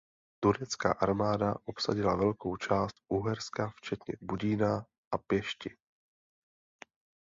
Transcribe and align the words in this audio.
Turecká 0.43 0.91
armáda 0.91 1.55
obsadila 1.65 2.15
velkou 2.15 2.57
část 2.57 2.95
Uherska 3.07 3.73
včetně 3.77 4.13
Budína 4.21 4.85
a 5.11 5.17
Pešti. 5.17 5.77